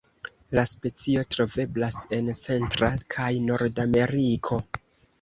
La 0.59 0.63
specio 0.71 1.25
troveblas 1.35 1.99
en 2.21 2.33
Centra 2.41 2.93
kaj 3.19 3.31
Nordameriko. 3.47 4.65